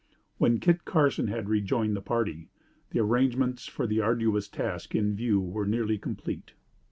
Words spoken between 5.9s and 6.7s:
complete.